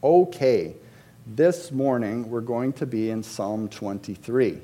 [0.00, 0.76] Okay,
[1.26, 4.60] this morning we're going to be in Psalm 23.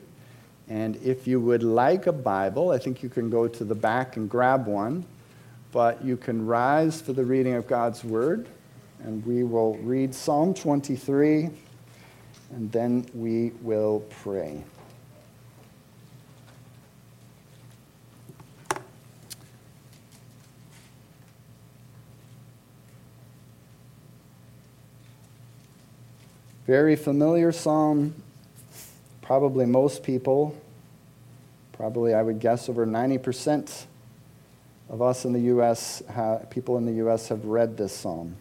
[0.69, 4.17] And if you would like a Bible, I think you can go to the back
[4.17, 5.05] and grab one.
[5.73, 8.47] But you can rise for the reading of God's Word,
[9.03, 11.51] and we will read Psalm 23,
[12.53, 14.63] and then we will pray.
[26.67, 28.15] Very familiar psalm.
[29.21, 30.55] Probably most people,
[31.73, 33.85] probably I would guess over 90%
[34.91, 36.03] of us in the U.S.,
[36.51, 37.29] people in the U.S.
[37.29, 38.37] have read this psalm.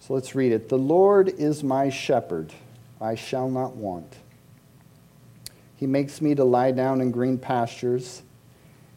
[0.00, 0.68] So let's read it.
[0.68, 2.52] The Lord is my shepherd,
[3.00, 4.16] I shall not want.
[5.76, 8.22] He makes me to lie down in green pastures.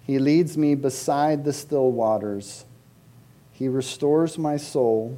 [0.03, 2.65] He leads me beside the still waters.
[3.51, 5.17] He restores my soul.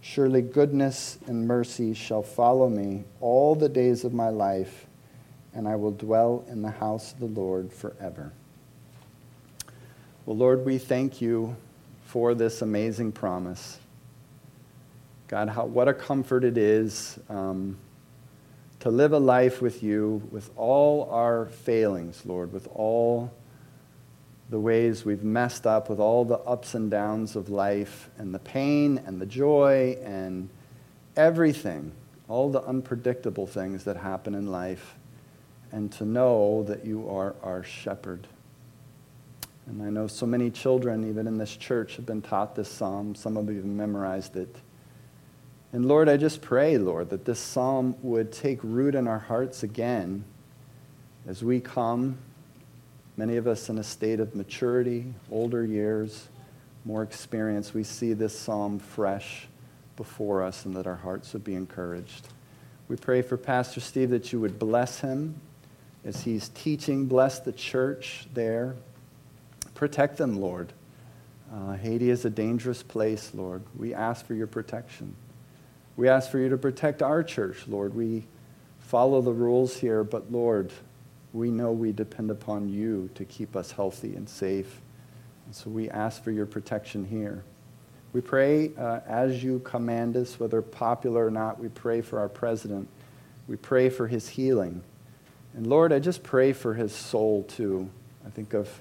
[0.00, 4.86] Surely goodness and mercy shall follow me all the days of my life,
[5.54, 8.32] and I will dwell in the house of the Lord forever.
[10.24, 11.56] Well, Lord, we thank you
[12.04, 13.78] for this amazing promise.
[15.26, 17.76] God, how, what a comfort it is um,
[18.80, 23.32] to live a life with you with all our failings, Lord, with all
[24.50, 28.38] the ways we've messed up with all the ups and downs of life and the
[28.38, 30.48] pain and the joy and
[31.16, 31.92] everything,
[32.28, 34.94] all the unpredictable things that happen in life,
[35.70, 38.26] and to know that you are our shepherd.
[39.66, 43.14] And I know so many children, even in this church, have been taught this psalm.
[43.14, 44.56] Some of you have memorized it.
[45.74, 49.62] And Lord, I just pray, Lord, that this psalm would take root in our hearts
[49.62, 50.24] again
[51.26, 52.16] as we come
[53.18, 56.28] Many of us in a state of maturity, older years,
[56.84, 59.48] more experience, we see this psalm fresh
[59.96, 62.28] before us and that our hearts would be encouraged.
[62.86, 65.34] We pray for Pastor Steve that you would bless him
[66.04, 67.06] as he's teaching.
[67.06, 68.76] Bless the church there.
[69.74, 70.72] Protect them, Lord.
[71.52, 73.64] Uh, Haiti is a dangerous place, Lord.
[73.76, 75.16] We ask for your protection.
[75.96, 77.94] We ask for you to protect our church, Lord.
[77.94, 78.26] We
[78.78, 80.70] follow the rules here, but Lord,
[81.32, 84.80] we know we depend upon you to keep us healthy and safe.
[85.46, 87.44] And so we ask for your protection here.
[88.12, 92.28] We pray uh, as you command us, whether popular or not, we pray for our
[92.28, 92.88] president.
[93.46, 94.82] We pray for his healing.
[95.54, 97.90] And Lord, I just pray for his soul too.
[98.26, 98.80] I think of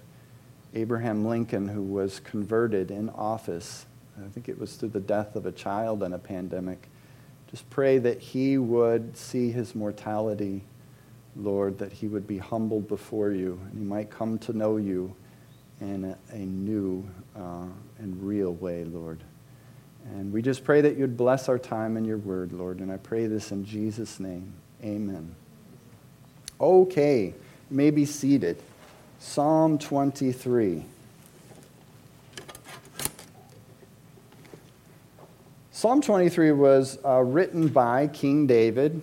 [0.74, 3.86] Abraham Lincoln, who was converted in office.
[4.24, 6.88] I think it was through the death of a child in a pandemic.
[7.52, 10.64] Just pray that he would see his mortality
[11.38, 15.16] Lord, that he would be humbled before you and he might come to know you
[15.80, 17.66] in a, a new uh,
[18.00, 19.20] and real way, Lord.
[20.16, 22.80] And we just pray that you'd bless our time in your word, Lord.
[22.80, 24.54] And I pray this in Jesus' name.
[24.84, 25.36] Amen.
[26.60, 27.34] Okay, you
[27.70, 28.62] may be seated.
[29.20, 30.86] Psalm 23.
[35.72, 39.00] Psalm 23 was uh, written by King David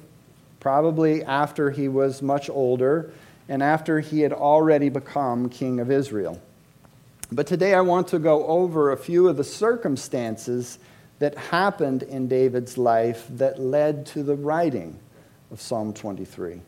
[0.64, 3.12] probably after he was much older
[3.50, 6.41] and after he had already become king of Israel.
[7.30, 10.78] But today I want to go over a few of the circumstances
[11.19, 14.98] that happened in David's life that led to the writing
[15.50, 16.62] of Psalm 23.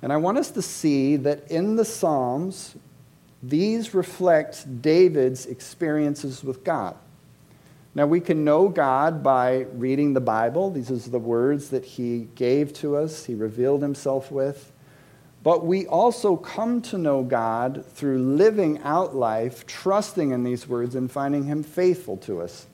[0.00, 2.74] And I want us to see that in the Psalms,
[3.42, 6.96] these reflect David's experiences with God.
[7.94, 10.70] Now, we can know God by reading the Bible.
[10.70, 14.72] These are the words that He gave to us, He revealed Himself with.
[15.42, 20.94] But we also come to know God through living out life, trusting in these words,
[20.94, 22.66] and finding Him faithful to us.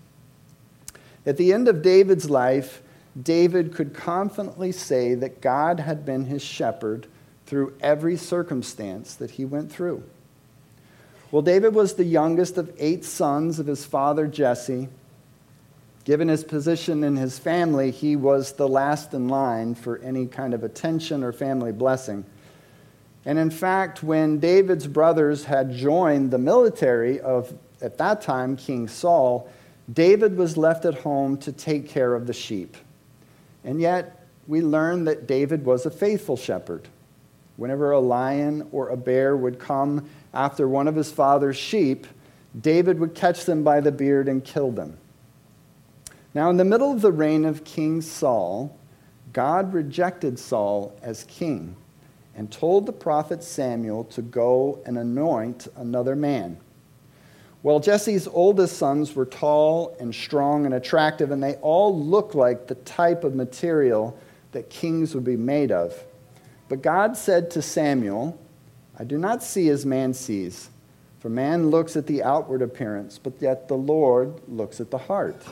[1.24, 2.82] At the end of David's life,
[3.20, 7.06] David could confidently say that God had been his shepherd
[7.46, 10.02] through every circumstance that he went through.
[11.30, 14.88] Well, David was the youngest of eight sons of his father Jesse.
[16.06, 20.54] Given his position in his family, he was the last in line for any kind
[20.54, 22.24] of attention or family blessing.
[23.24, 28.86] And in fact, when David's brothers had joined the military of, at that time, King
[28.86, 29.50] Saul,
[29.92, 32.76] David was left at home to take care of the sheep.
[33.64, 36.86] And yet, we learn that David was a faithful shepherd.
[37.56, 42.06] Whenever a lion or a bear would come after one of his father's sheep,
[42.60, 44.98] David would catch them by the beard and kill them.
[46.36, 48.78] Now, in the middle of the reign of King Saul,
[49.32, 51.76] God rejected Saul as king
[52.34, 56.58] and told the prophet Samuel to go and anoint another man.
[57.62, 62.66] Well, Jesse's oldest sons were tall and strong and attractive, and they all looked like
[62.66, 64.14] the type of material
[64.52, 65.98] that kings would be made of.
[66.68, 68.38] But God said to Samuel,
[68.98, 70.68] I do not see as man sees,
[71.18, 75.42] for man looks at the outward appearance, but yet the Lord looks at the heart.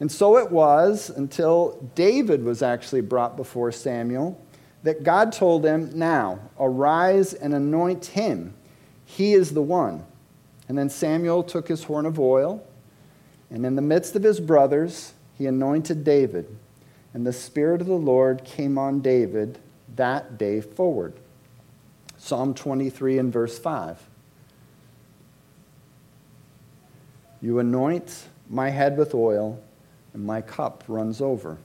[0.00, 4.40] And so it was until David was actually brought before Samuel
[4.82, 8.54] that God told him, Now, arise and anoint him.
[9.04, 10.04] He is the one.
[10.68, 12.64] And then Samuel took his horn of oil,
[13.50, 16.56] and in the midst of his brothers, he anointed David.
[17.12, 19.58] And the Spirit of the Lord came on David
[19.96, 21.14] that day forward.
[22.16, 23.98] Psalm 23 and verse 5.
[27.42, 29.58] You anoint my head with oil,
[30.12, 31.58] and my cup runs over.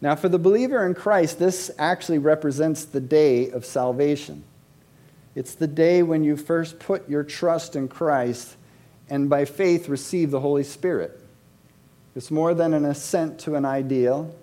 [0.00, 4.44] Now, for the believer in Christ, this actually represents the day of salvation.
[5.34, 8.56] It's the day when you first put your trust in Christ
[9.08, 11.20] and by faith receive the Holy Spirit.
[12.14, 14.34] It's more than an assent to an ideal,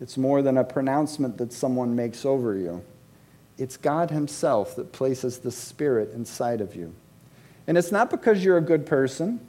[0.00, 2.82] it's more than a pronouncement that someone makes over you.
[3.58, 6.94] It's God Himself that places the Spirit inside of you.
[7.66, 9.45] And it's not because you're a good person.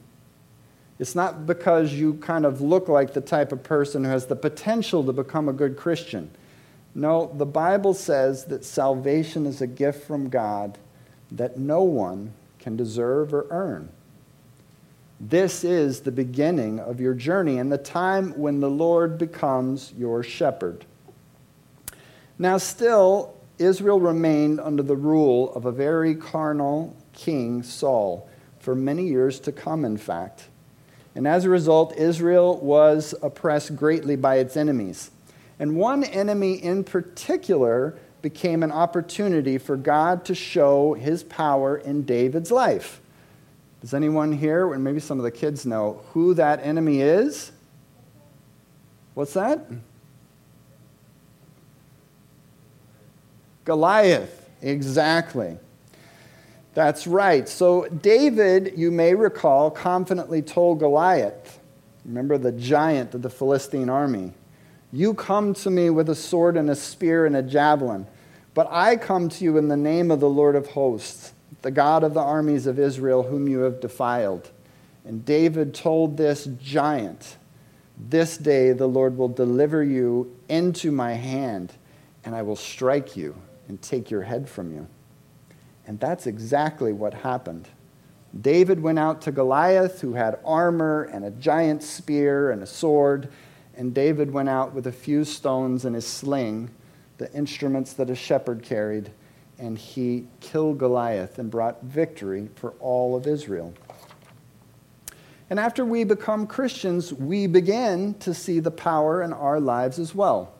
[0.98, 4.36] It's not because you kind of look like the type of person who has the
[4.36, 6.30] potential to become a good Christian.
[6.94, 10.78] No, the Bible says that salvation is a gift from God
[11.30, 13.90] that no one can deserve or earn.
[15.20, 20.22] This is the beginning of your journey and the time when the Lord becomes your
[20.22, 20.84] shepherd.
[22.38, 28.28] Now, still, Israel remained under the rule of a very carnal king, Saul,
[28.60, 30.48] for many years to come, in fact.
[31.18, 35.10] And as a result, Israel was oppressed greatly by its enemies.
[35.58, 42.04] And one enemy in particular became an opportunity for God to show his power in
[42.04, 43.00] David's life.
[43.80, 47.50] Does anyone here, and maybe some of the kids know, who that enemy is?
[49.14, 49.66] What's that?
[53.64, 55.58] Goliath, exactly.
[56.78, 57.48] That's right.
[57.48, 61.58] So, David, you may recall, confidently told Goliath,
[62.04, 64.32] remember the giant of the Philistine army,
[64.92, 68.06] You come to me with a sword and a spear and a javelin,
[68.54, 71.32] but I come to you in the name of the Lord of hosts
[71.62, 74.48] the God of the armies of Israel, whom you have defiled.
[75.04, 77.38] And David told this giant,
[77.98, 81.72] This day the Lord will deliver you into my hand,
[82.24, 83.34] and I will strike you
[83.66, 84.86] and take your head from you.
[85.88, 87.66] And that's exactly what happened.
[88.38, 93.30] David went out to Goliath, who had armor and a giant spear and a sword,
[93.74, 96.70] and David went out with a few stones and his sling,
[97.16, 99.10] the instruments that a shepherd carried
[99.58, 103.74] and he killed Goliath and brought victory for all of Israel.
[105.50, 110.14] And after we become Christians, we begin to see the power in our lives as
[110.14, 110.52] well.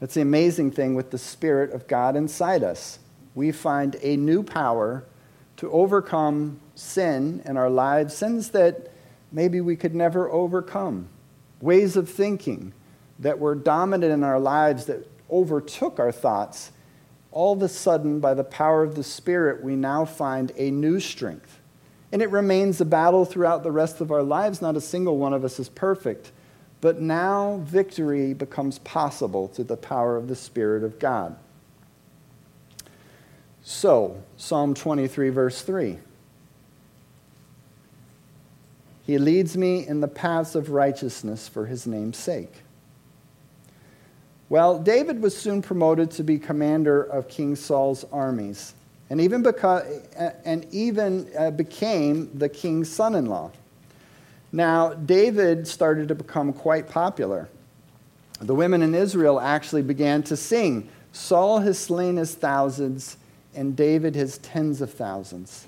[0.00, 2.98] That's the amazing thing with the Spirit of God inside us.
[3.36, 5.04] We find a new power
[5.58, 8.90] to overcome sin in our lives, sins that
[9.30, 11.08] maybe we could never overcome,
[11.60, 12.72] ways of thinking
[13.20, 16.72] that were dominant in our lives that overtook our thoughts
[17.36, 20.98] all of a sudden, by the power of the Spirit, we now find a new
[20.98, 21.60] strength.
[22.10, 24.62] And it remains a battle throughout the rest of our lives.
[24.62, 26.32] Not a single one of us is perfect.
[26.80, 31.36] But now victory becomes possible through the power of the Spirit of God.
[33.68, 35.98] So, Psalm 23, verse 3.
[39.04, 42.62] He leads me in the paths of righteousness for his name's sake.
[44.48, 48.72] Well, David was soon promoted to be commander of King Saul's armies,
[49.10, 49.82] and even, because,
[50.44, 53.50] and even uh, became the king's son in law.
[54.52, 57.48] Now, David started to become quite popular.
[58.40, 63.16] The women in Israel actually began to sing Saul has slain his thousands,
[63.56, 65.66] and David his tens of thousands.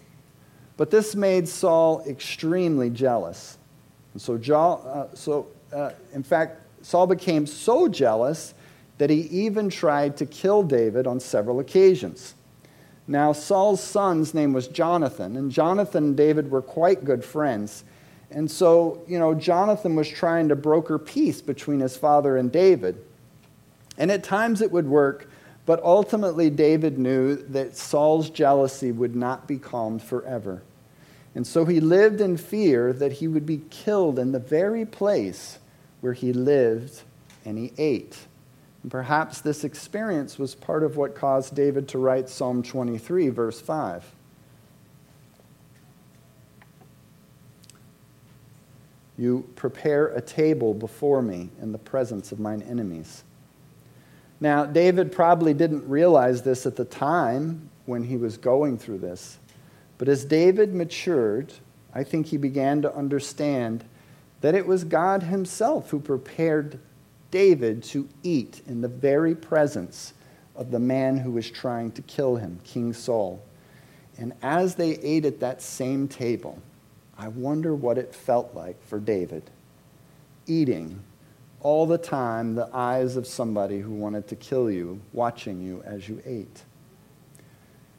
[0.76, 3.58] But this made Saul extremely jealous.
[4.12, 8.54] And so, uh, so uh, in fact, Saul became so jealous
[8.98, 12.34] that he even tried to kill David on several occasions.
[13.06, 17.84] Now, Saul's son's name was Jonathan, and Jonathan and David were quite good friends.
[18.30, 23.02] And so, you know, Jonathan was trying to broker peace between his father and David.
[23.96, 25.30] And at times it would work,
[25.68, 30.62] but ultimately David knew that Saul's jealousy would not be calmed forever.
[31.34, 35.58] And so he lived in fear that he would be killed in the very place
[36.00, 37.02] where he lived
[37.44, 38.16] and he ate.
[38.82, 43.60] And perhaps this experience was part of what caused David to write Psalm 23, verse
[43.60, 44.10] 5.
[49.18, 53.22] You prepare a table before me in the presence of mine enemies.
[54.40, 59.38] Now, David probably didn't realize this at the time when he was going through this.
[59.96, 61.52] But as David matured,
[61.92, 63.84] I think he began to understand
[64.40, 66.78] that it was God himself who prepared
[67.30, 70.14] David to eat in the very presence
[70.54, 73.42] of the man who was trying to kill him, King Saul.
[74.18, 76.60] And as they ate at that same table,
[77.16, 79.50] I wonder what it felt like for David,
[80.46, 81.00] eating
[81.60, 86.08] all the time the eyes of somebody who wanted to kill you, watching you as
[86.08, 86.62] you ate.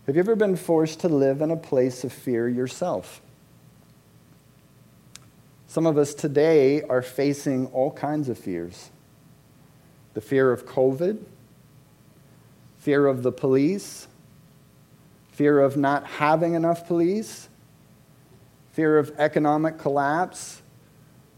[0.05, 3.21] Have you ever been forced to live in a place of fear yourself?
[5.67, 8.89] Some of us today are facing all kinds of fears
[10.15, 11.23] the fear of COVID,
[12.79, 14.07] fear of the police,
[15.31, 17.47] fear of not having enough police,
[18.73, 20.61] fear of economic collapse,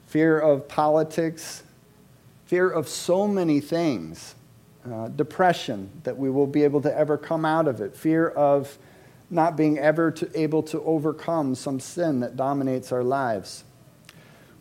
[0.08, 1.64] fear of politics,
[2.52, 4.36] fear of so many things.
[4.86, 8.78] Uh, depression, that we will be able to ever come out of it, fear of
[9.30, 13.64] not being ever to, able to overcome some sin that dominates our lives.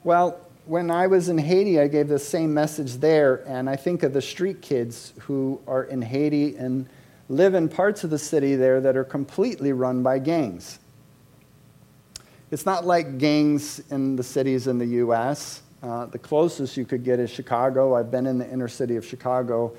[0.04, 4.04] Well, when I was in Haiti, I gave the same message there, and I think
[4.04, 6.86] of the street kids who are in Haiti and
[7.28, 10.78] live in parts of the city there that are completely run by gangs.
[12.52, 15.62] It's not like gangs in the cities in the U.S.
[15.82, 17.94] Uh, the closest you could get is Chicago.
[17.94, 19.72] I've been in the inner city of Chicago,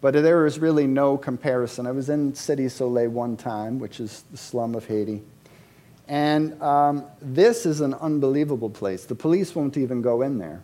[0.00, 1.86] but there is really no comparison.
[1.86, 5.22] I was in Cité Soleil one time, which is the slum of Haiti.
[6.06, 9.04] And um, this is an unbelievable place.
[9.04, 10.62] The police won't even go in there.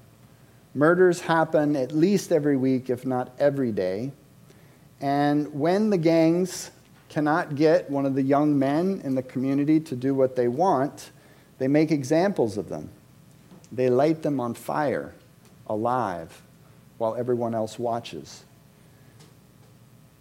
[0.74, 4.12] Murders happen at least every week, if not every day.
[5.00, 6.70] And when the gangs
[7.08, 11.10] cannot get one of the young men in the community to do what they want,
[11.58, 12.90] they make examples of them.
[13.72, 15.14] They light them on fire,
[15.66, 16.42] alive,
[16.98, 18.44] while everyone else watches.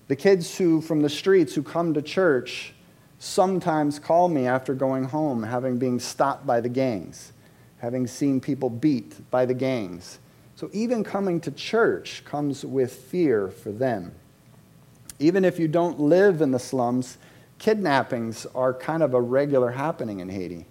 [0.08, 2.74] The kids who, from the streets, who come to church,
[3.20, 7.34] sometimes call me after going home, having been stopped by the gangs,
[7.80, 10.20] having seen people beat by the gangs.
[10.56, 14.14] So even coming to church comes with fear for them.
[15.20, 17.18] Even if you don't live in the slums,
[17.58, 20.66] kidnappings are kind of a regular happening in Haiti.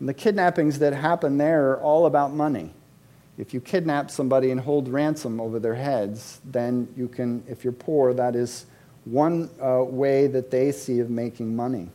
[0.00, 2.72] And the kidnappings that happen there are all about money.
[3.36, 7.72] If you kidnap somebody and hold ransom over their heads, then you can, if you're
[7.72, 8.66] poor, that is
[9.04, 11.88] one uh, way that they see of making money.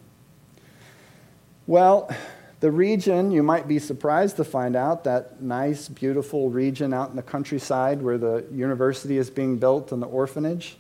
[1.68, 2.14] Well,
[2.60, 7.18] the region, you might be surprised to find out that nice, beautiful region out in
[7.18, 10.78] the countryside where the university is being built and the orphanage,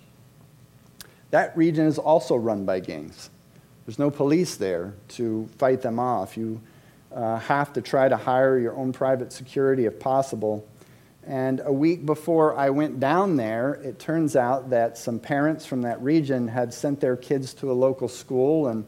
[1.31, 3.29] that region is also run by gangs.
[3.85, 6.37] There's no police there to fight them off.
[6.37, 6.61] You
[7.13, 10.67] uh, have to try to hire your own private security if possible.
[11.25, 15.83] And a week before I went down there, it turns out that some parents from
[15.83, 18.85] that region had sent their kids to a local school, and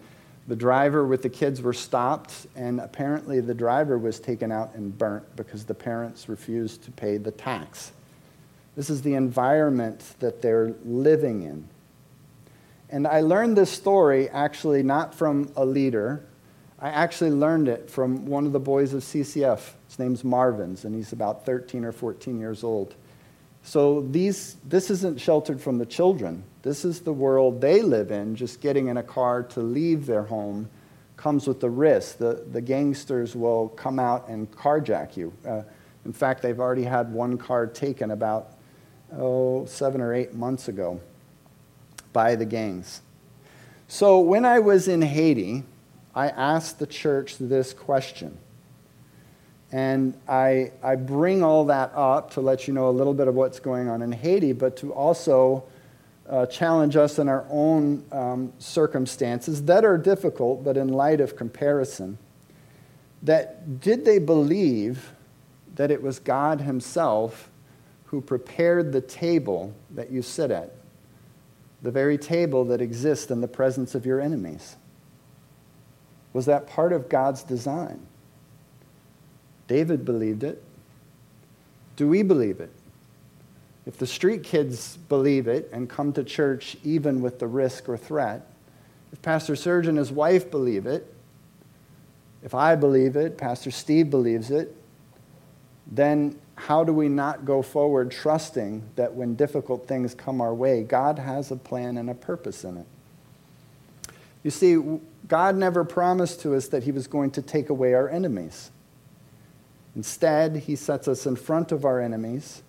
[0.47, 4.97] the driver with the kids were stopped, and apparently the driver was taken out and
[4.97, 7.93] burnt because the parents refused to pay the tax.
[8.75, 11.69] This is the environment that they're living in.
[12.89, 16.23] And I learned this story actually not from a leader.
[16.79, 19.71] I actually learned it from one of the boys of CCF.
[19.87, 22.95] His name's Marvin's, and he's about 13 or 14 years old.
[23.63, 26.43] So these, this isn't sheltered from the children.
[26.61, 28.35] This is the world they live in.
[28.35, 30.69] Just getting in a car to leave their home
[31.17, 32.17] comes with the risk.
[32.17, 35.33] The, the gangsters will come out and carjack you.
[35.47, 35.61] Uh,
[36.03, 38.51] in fact, they've already had one car taken about,
[39.17, 40.99] oh, seven or eight months ago
[42.13, 43.01] by the gangs.
[43.87, 45.63] So when I was in Haiti,
[46.15, 48.37] I ask the church this question
[49.71, 53.35] and I, I bring all that up to let you know a little bit of
[53.35, 55.65] what's going on in Haiti, but to also
[56.29, 61.35] uh, challenge us in our own um, circumstances that are difficult, but in light of
[61.35, 62.17] comparison.
[63.23, 65.11] That did they believe
[65.75, 67.49] that it was God Himself
[68.05, 70.71] who prepared the table that you sit at,
[71.81, 74.77] the very table that exists in the presence of your enemies?
[76.35, 77.97] Was that part of God's design?
[79.69, 80.61] David believed it.
[81.95, 82.71] Do we believe it?
[83.85, 87.95] If the street kids believe it and come to church even with the risk or
[87.95, 88.45] threat,
[89.13, 91.09] if Pastor Serge and his wife believe it,
[92.43, 94.75] if I believe it, Pastor Steve believes it,
[95.89, 100.83] then how do we not go forward trusting that when difficult things come our way,
[100.83, 102.87] God has a plan and a purpose in it?
[104.45, 104.79] You see,
[105.27, 108.69] God never promised to us that He was going to take away our enemies.
[109.95, 112.61] Instead, He sets us in front of our enemies,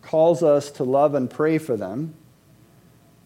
[0.00, 2.14] calls us to love and pray for them,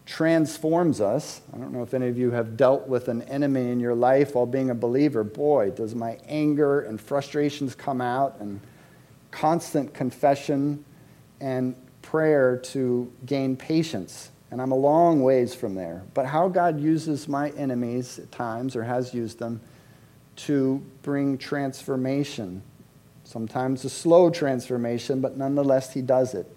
[0.05, 1.39] transforms us.
[1.53, 4.35] I don't know if any of you have dealt with an enemy in your life
[4.35, 5.23] while being a believer.
[5.23, 8.59] Boy, does my anger and frustrations come out, and
[9.31, 10.83] constant confession
[11.39, 14.29] and prayer to gain patience.
[14.49, 16.03] And I'm a long ways from there.
[16.13, 19.59] But how God uses my enemies at times, or has used them,
[20.37, 22.61] to bring transformation.
[23.23, 26.47] Sometimes a slow transformation, but nonetheless, He does it.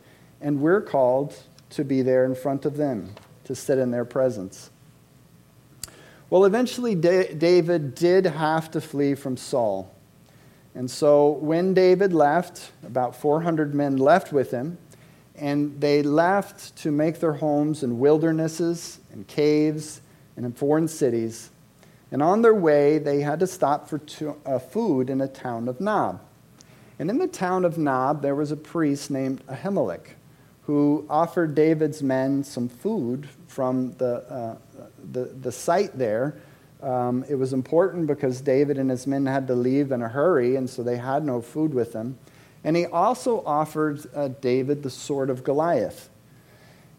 [0.40, 1.36] And we're called
[1.70, 4.70] to be there in front of them, to sit in their presence.
[6.28, 9.92] Well, eventually, David did have to flee from Saul.
[10.76, 14.78] And so when David left, about 400 men left with him,
[15.40, 20.00] and they left to make their homes in wildernesses and caves
[20.36, 21.50] and in foreign cities.
[22.12, 25.68] And on their way, they had to stop for to, uh, food in a town
[25.68, 26.20] of Nob.
[26.98, 30.14] And in the town of Nob, there was a priest named Ahimelech
[30.62, 34.56] who offered David's men some food from the, uh,
[35.12, 36.36] the, the site there
[36.82, 40.56] um, it was important because David and his men had to leave in a hurry,
[40.56, 42.18] and so they had no food with them.
[42.62, 46.08] And he also offered uh, David the sword of Goliath.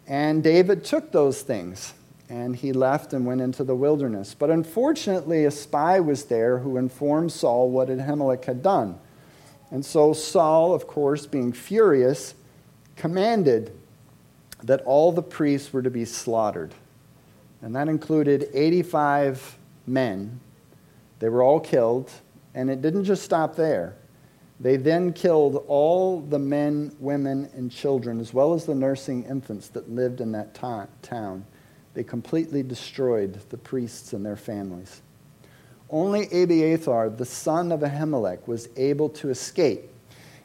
[0.07, 1.93] And David took those things,
[2.29, 4.35] and he left and went into the wilderness.
[4.37, 8.97] But unfortunately, a spy was there who informed Saul what Ahimelech had done.
[9.69, 12.33] And so Saul, of course, being furious,
[12.95, 13.71] commanded
[14.63, 16.73] that all the priests were to be slaughtered.
[17.61, 20.39] And that included 85 men.
[21.19, 22.11] They were all killed,
[22.53, 23.95] and it didn't just stop there.
[24.61, 29.69] They then killed all the men, women, and children, as well as the nursing infants
[29.69, 31.45] that lived in that ta- town.
[31.95, 35.01] They completely destroyed the priests and their families.
[35.89, 39.89] Only Abiathar, the son of Ahimelech, was able to escape,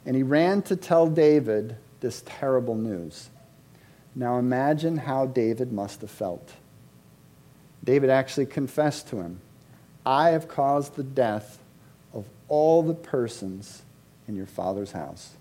[0.07, 3.29] and he ran to tell David this terrible news.
[4.15, 6.55] Now imagine how David must have felt.
[7.85, 9.41] David actually confessed to him,
[10.07, 11.59] I have caused the death
[12.15, 13.83] of all the persons
[14.29, 15.35] in your father's house.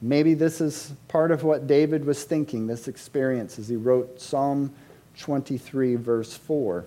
[0.00, 4.72] Maybe this is part of what David was thinking, this experience, as he wrote Psalm
[5.18, 6.84] 23, verse 4.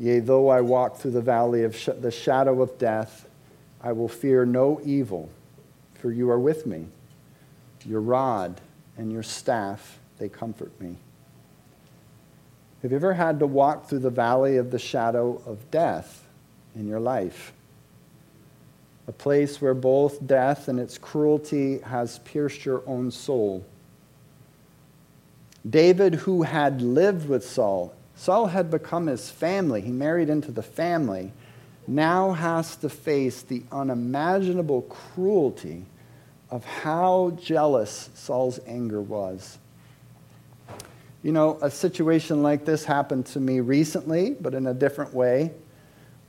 [0.00, 3.28] Yea, though I walk through the valley of sh- the shadow of death,
[3.80, 5.30] I will fear no evil,
[5.94, 6.86] for you are with me.
[7.86, 8.60] Your rod
[8.98, 10.96] and your staff, they comfort me.
[12.82, 16.26] Have you ever had to walk through the valley of the shadow of death
[16.74, 17.53] in your life?
[19.06, 23.64] A place where both death and its cruelty has pierced your own soul.
[25.68, 30.62] David, who had lived with Saul, Saul had become his family, he married into the
[30.62, 31.32] family,
[31.86, 35.84] now has to face the unimaginable cruelty
[36.50, 39.58] of how jealous Saul's anger was.
[41.22, 45.52] You know, a situation like this happened to me recently, but in a different way.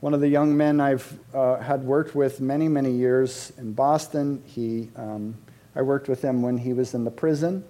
[0.06, 4.40] One of the young men I've uh, had worked with many, many years in Boston,
[4.46, 5.36] he, um,
[5.74, 7.64] I worked with him when he was in the prison.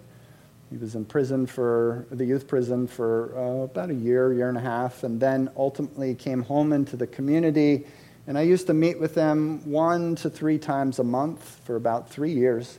[0.68, 4.58] He was in prison for the youth prison for uh, about a year, year and
[4.58, 7.86] a half, and then ultimately came home into the community.
[8.26, 12.10] And I used to meet with him one to three times a month for about
[12.10, 12.78] three years.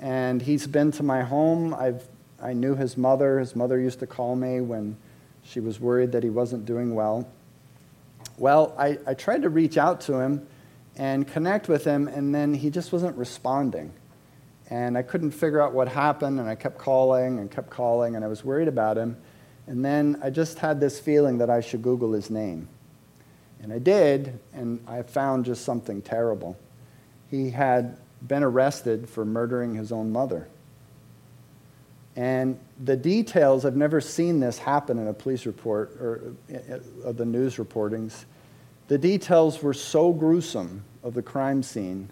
[0.00, 1.74] And he's been to my home.
[1.74, 2.08] I've
[2.42, 3.38] I knew his mother.
[3.38, 4.96] His mother used to call me when
[5.44, 7.28] she was worried that he wasn't doing well.
[8.40, 10.46] Well, I, I tried to reach out to him
[10.96, 13.92] and connect with him, and then he just wasn't responding.
[14.70, 18.24] And I couldn't figure out what happened, and I kept calling and kept calling, and
[18.24, 19.18] I was worried about him.
[19.66, 22.66] And then I just had this feeling that I should Google his name.
[23.62, 26.56] And I did, and I found just something terrible.
[27.30, 30.48] He had been arrested for murdering his own mother.
[32.16, 37.16] And the details, I've never seen this happen in a police report or uh, of
[37.16, 38.24] the news reportings.
[38.88, 42.10] The details were so gruesome of the crime scene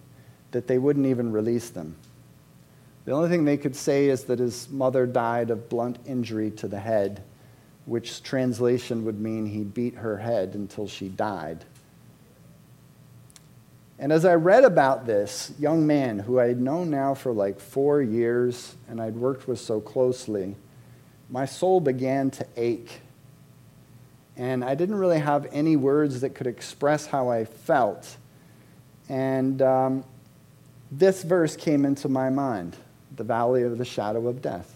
[0.53, 1.97] that they wouldn't even release them.
[3.05, 6.69] The only thing they could say is that his mother died of blunt injury to
[6.69, 7.23] the head,
[7.87, 11.65] which translation would mean he beat her head until she died.
[14.01, 17.59] And as I read about this young man who I had known now for like
[17.59, 20.55] four years and I'd worked with so closely,
[21.29, 23.01] my soul began to ache.
[24.37, 28.17] And I didn't really have any words that could express how I felt.
[29.09, 30.05] And um,
[30.93, 32.77] this verse came into my mind
[33.17, 34.73] the valley of the shadow of death.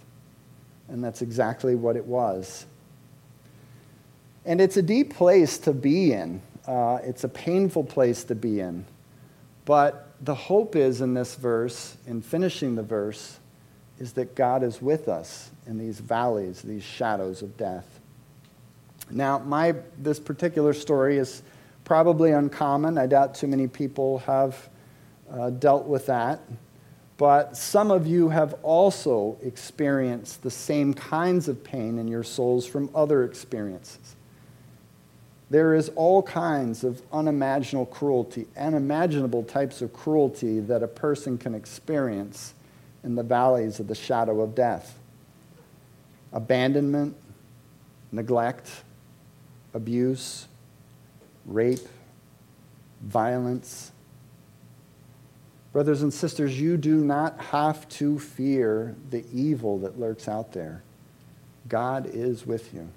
[0.89, 2.67] And that's exactly what it was.
[4.45, 8.59] And it's a deep place to be in, uh, it's a painful place to be
[8.59, 8.85] in.
[9.65, 13.39] But the hope is in this verse, in finishing the verse,
[13.99, 18.01] is that God is with us in these valleys, these shadows of death.
[19.11, 21.43] Now, my, this particular story is
[21.85, 22.99] probably uncommon.
[22.99, 24.69] I doubt too many people have
[25.31, 26.41] uh, dealt with that.
[27.17, 32.67] But some of you have also experienced the same kinds of pain in your souls
[32.67, 34.17] from other experiences.
[35.53, 41.55] There is all kinds of unimaginable cruelty, unimaginable types of cruelty that a person can
[41.55, 42.55] experience
[43.05, 44.99] in the valleys of the shadow of death
[46.33, 47.15] abandonment,
[48.13, 48.71] neglect,
[49.75, 50.49] abuse,
[51.45, 51.87] rape,
[53.03, 53.93] violence.
[55.75, 60.83] Brothers and sisters, you do not have to fear the evil that lurks out there.
[61.69, 62.89] God is with you.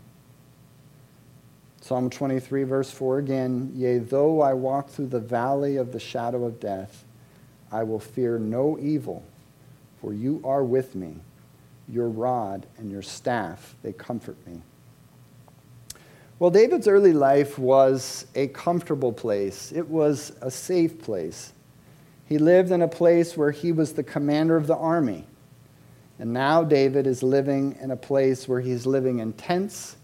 [1.85, 6.43] Psalm 23, verse 4 again Yea, though I walk through the valley of the shadow
[6.45, 7.03] of death,
[7.71, 9.23] I will fear no evil,
[10.01, 11.17] for you are with me.
[11.87, 14.63] Your rod and your staff, they comfort me.
[16.39, 21.53] Well, David's early life was a comfortable place, it was a safe place.
[22.25, 25.27] He lived in a place where he was the commander of the army.
[26.17, 29.97] And now David is living in a place where he's living in tents,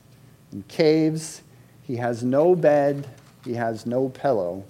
[0.51, 1.41] in caves,
[1.91, 3.05] he has no bed,
[3.43, 4.63] he has no pillow,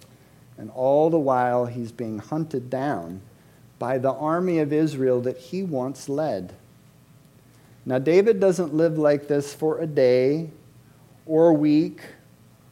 [0.58, 3.22] and all the while he's being hunted down
[3.78, 6.52] by the army of Israel that he once led.
[7.86, 10.50] Now, David doesn't live like this for a day
[11.28, 12.02] or a week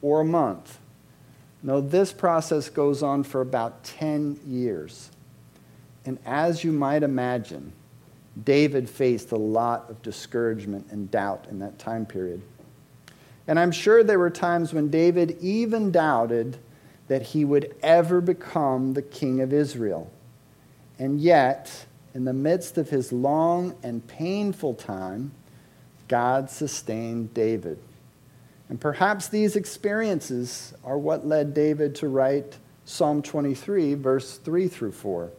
[0.01, 0.79] or a month.
[1.61, 5.11] No, this process goes on for about 10 years.
[6.05, 7.71] And as you might imagine,
[8.43, 12.41] David faced a lot of discouragement and doubt in that time period.
[13.49, 16.57] And I'm sure there were times when David even doubted
[17.07, 20.11] that he would ever become the king of Israel.
[20.99, 25.31] And yet, in the midst of his long and painful time,
[26.07, 27.79] God sustained David.
[28.69, 34.91] And perhaps these experiences are what led David to write Psalm 23, verse 3 through
[34.91, 35.31] 4.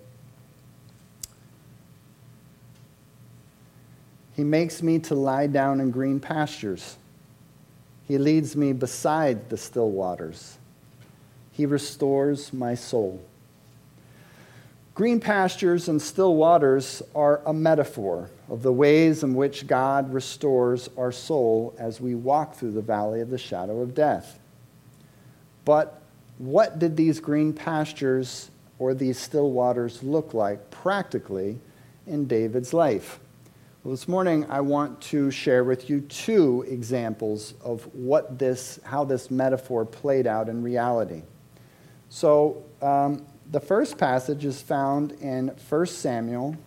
[4.34, 6.96] He makes me to lie down in green pastures.
[8.10, 10.58] He leads me beside the still waters.
[11.52, 13.22] He restores my soul.
[14.96, 20.90] Green pastures and still waters are a metaphor of the ways in which God restores
[20.98, 24.40] our soul as we walk through the valley of the shadow of death.
[25.64, 26.02] But
[26.38, 31.60] what did these green pastures or these still waters look like practically
[32.08, 33.20] in David's life?
[33.82, 39.04] Well, this morning I want to share with you two examples of what this, how
[39.04, 41.22] this metaphor played out in reality.
[42.10, 46.58] So, um, the first passage is found in 1 Samuel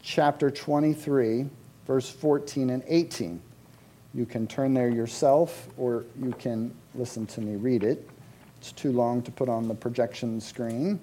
[0.00, 1.50] chapter 23,
[1.86, 3.42] verse 14 and 18.
[4.14, 8.08] You can turn there yourself, or you can listen to me read it.
[8.56, 10.98] It's too long to put on the projection screen.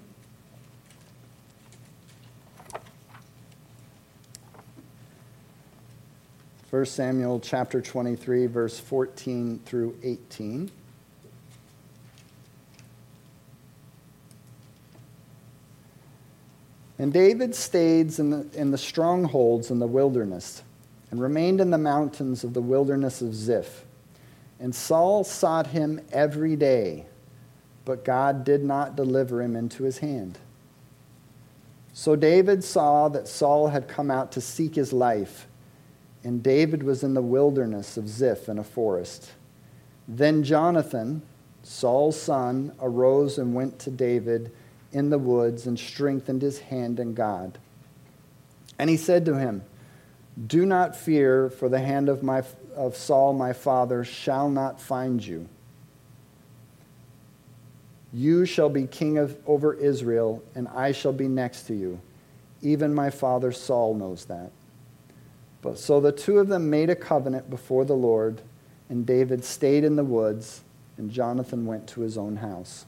[6.72, 10.70] 1 Samuel chapter 23, verse 14 through 18.
[16.98, 20.62] And David stayed in the, in the strongholds in the wilderness
[21.10, 23.84] and remained in the mountains of the wilderness of Ziph.
[24.58, 27.04] And Saul sought him every day,
[27.84, 30.38] but God did not deliver him into his hand.
[31.92, 35.48] So David saw that Saul had come out to seek his life
[36.24, 39.32] and David was in the wilderness of Ziph in a forest.
[40.06, 41.22] Then Jonathan,
[41.62, 44.52] Saul's son, arose and went to David
[44.92, 47.58] in the woods and strengthened his hand in God.
[48.78, 49.62] And he said to him,
[50.46, 52.42] Do not fear, for the hand of, my,
[52.76, 55.48] of Saul my father shall not find you.
[58.12, 62.00] You shall be king of, over Israel, and I shall be next to you.
[62.60, 64.52] Even my father Saul knows that.
[65.62, 68.42] But so the two of them made a covenant before the Lord,
[68.90, 70.62] and David stayed in the woods,
[70.98, 72.84] and Jonathan went to his own house.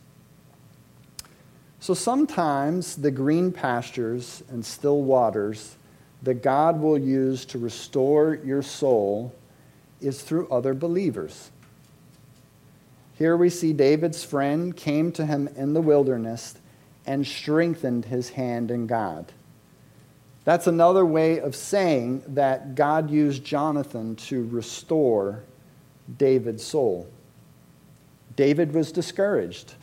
[1.78, 5.76] So sometimes the green pastures and still waters
[6.22, 9.34] that God will use to restore your soul
[10.00, 11.50] is through other believers.
[13.16, 16.56] Here we see David's friend came to him in the wilderness
[17.06, 19.32] and strengthened his hand in God.
[20.44, 25.42] That's another way of saying that God used Jonathan to restore
[26.18, 27.08] David's soul.
[28.36, 29.74] David was discouraged.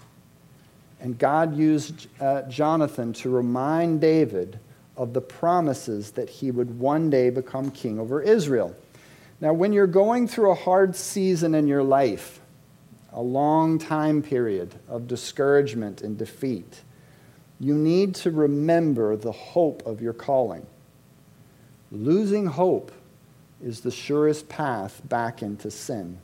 [1.00, 4.60] And God used uh, Jonathan to remind David
[4.96, 8.76] of the promises that he would one day become king over Israel.
[9.40, 12.40] Now, when you're going through a hard season in your life,
[13.14, 16.82] a long time period of discouragement and defeat,
[17.62, 20.66] you need to remember the hope of your calling.
[21.92, 22.92] Losing hope
[23.64, 26.18] is the surest path back into sin.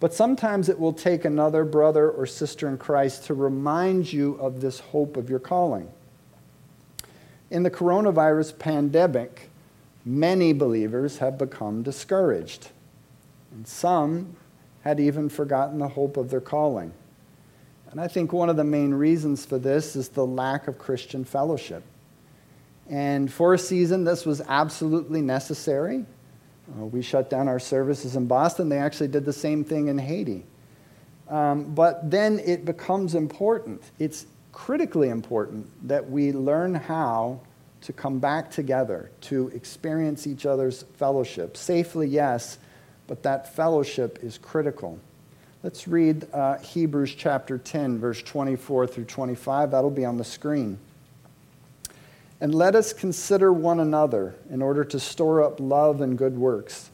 [0.00, 4.62] But sometimes it will take another brother or sister in Christ to remind you of
[4.62, 5.90] this hope of your calling.
[7.50, 9.50] In the coronavirus pandemic,
[10.02, 12.70] many believers have become discouraged,
[13.52, 14.34] and some
[14.80, 16.92] had even forgotten the hope of their calling.
[17.96, 21.24] And I think one of the main reasons for this is the lack of Christian
[21.24, 21.82] fellowship.
[22.90, 26.04] And for a season, this was absolutely necessary.
[26.78, 28.68] Uh, we shut down our services in Boston.
[28.68, 30.44] They actually did the same thing in Haiti.
[31.30, 33.80] Um, but then it becomes important.
[33.98, 37.40] It's critically important that we learn how
[37.80, 41.56] to come back together, to experience each other's fellowship.
[41.56, 42.58] Safely, yes,
[43.06, 45.00] but that fellowship is critical.
[45.62, 49.70] Let's read uh, Hebrews chapter 10, verse 24 through 25.
[49.70, 50.78] That'll be on the screen.
[52.40, 56.90] And let us consider one another in order to store up love and good works,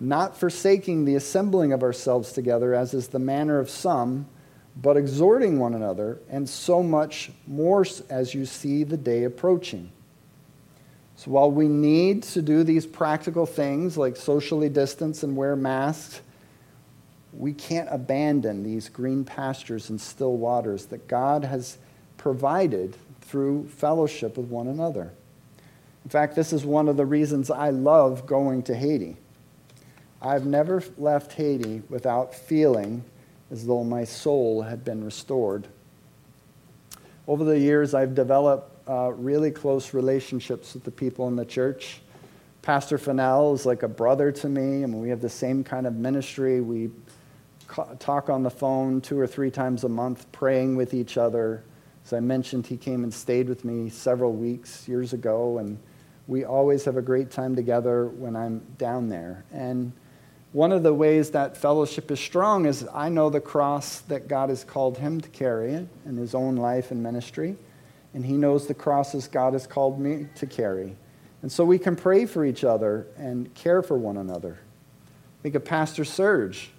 [0.00, 4.26] not forsaking the assembling of ourselves together, as is the manner of some,
[4.74, 9.92] but exhorting one another, and so much more as you see the day approaching.
[11.16, 16.22] So while we need to do these practical things like socially distance and wear masks,
[17.32, 21.78] we can't abandon these green pastures and still waters that God has
[22.16, 25.12] provided through fellowship with one another.
[26.04, 29.16] In fact, this is one of the reasons I love going to Haiti.
[30.20, 33.04] I've never left Haiti without feeling
[33.50, 35.66] as though my soul had been restored.
[37.26, 42.00] Over the years, I've developed uh, really close relationships with the people in the church.
[42.62, 44.84] Pastor Fennell is like a brother to me.
[44.86, 46.60] Mean, we have the same kind of ministry.
[46.60, 46.90] We
[47.98, 51.62] talk on the phone two or three times a month, praying with each other.
[52.04, 55.78] As I mentioned, he came and stayed with me several weeks years ago, and
[56.26, 59.44] we always have a great time together when I'm down there.
[59.52, 59.92] And
[60.52, 64.50] one of the ways that fellowship is strong is I know the cross that God
[64.50, 67.56] has called him to carry in his own life and ministry,
[68.12, 70.96] and he knows the crosses God has called me to carry.
[71.40, 74.58] And so we can pray for each other and care for one another.
[75.42, 76.71] Think of Pastor Serge.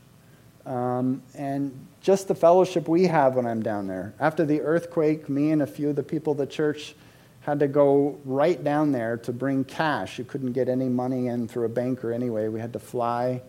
[0.65, 4.13] Um, and just the fellowship we have when I'm down there.
[4.19, 6.95] After the earthquake, me and a few of the people of the church
[7.41, 10.17] had to go right down there to bring cash.
[10.17, 12.47] You couldn't get any money in through a banker anyway.
[12.47, 13.41] We had to fly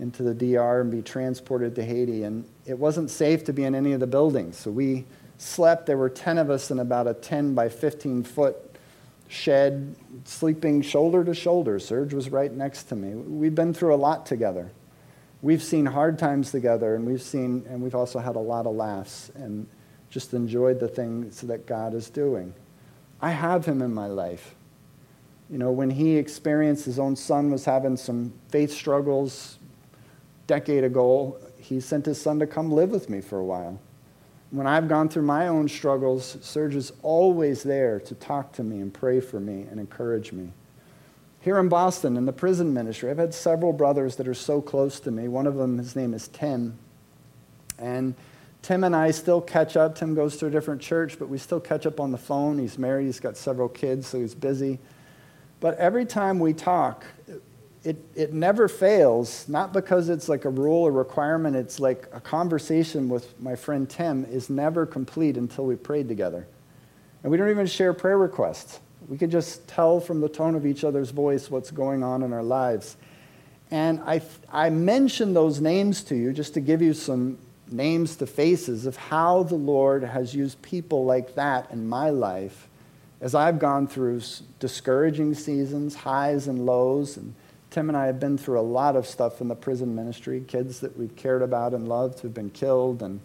[0.00, 2.24] into the DR and be transported to Haiti.
[2.24, 4.56] And it wasn't safe to be in any of the buildings.
[4.56, 5.04] So we
[5.38, 5.86] slept.
[5.86, 8.56] There were 10 of us in about a 10 by 15 foot
[9.28, 9.94] shed,
[10.24, 11.78] sleeping shoulder to shoulder.
[11.78, 13.14] Serge was right next to me.
[13.14, 14.70] We've been through a lot together
[15.42, 18.74] we've seen hard times together, and we've seen, and we've also had a lot of
[18.74, 19.66] laughs and
[20.10, 22.54] just enjoyed the things that God is doing.
[23.20, 24.54] I have him in my life.
[25.50, 29.58] You know, when he experienced his own son was having some faith struggles
[30.46, 33.78] decade ago, he sent his son to come live with me for a while.
[34.50, 38.80] When I've gone through my own struggles, Serge is always there to talk to me
[38.80, 40.52] and pray for me and encourage me.
[41.40, 44.98] Here in Boston, in the prison ministry, I've had several brothers that are so close
[45.00, 45.28] to me.
[45.28, 46.78] One of them, his name is Tim.
[47.78, 48.14] And
[48.62, 49.94] Tim and I still catch up.
[49.94, 52.58] Tim goes to a different church, but we still catch up on the phone.
[52.58, 54.78] He's married, he's got several kids, so he's busy.
[55.60, 57.04] But every time we talk,
[57.84, 62.20] it, it never fails, not because it's like a rule or requirement, it's like a
[62.20, 66.46] conversation with my friend Tim is never complete until we prayed together.
[67.22, 68.80] And we don't even share prayer requests.
[69.08, 72.32] We could just tell from the tone of each other's voice what's going on in
[72.32, 72.96] our lives.
[73.70, 77.38] And I, I mention those names to you just to give you some
[77.70, 82.68] names to faces of how the Lord has used people like that in my life
[83.20, 84.22] as I've gone through
[84.60, 87.16] discouraging seasons, highs and lows.
[87.16, 87.34] And
[87.70, 90.80] Tim and I have been through a lot of stuff in the prison ministry, kids
[90.80, 93.20] that we've cared about and loved who've been killed, and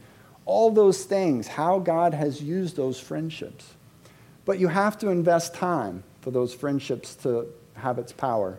[0.46, 3.76] All those things, how God has used those friendships.
[4.46, 8.58] But you have to invest time for those friendships to have its power.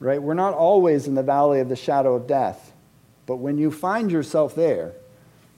[0.00, 0.22] Right?
[0.22, 2.72] We're not always in the valley of the shadow of death.
[3.26, 4.92] But when you find yourself there,